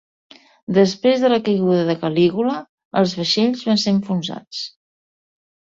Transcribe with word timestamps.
Després 0.77 1.25
de 1.25 1.29
la 1.33 1.39
caiguda 1.49 1.83
de 1.91 1.97
Calígula, 2.05 2.57
els 3.03 3.15
vaixells 3.21 3.65
van 3.71 3.83
ser 3.85 3.97
enfonsats. 3.99 4.69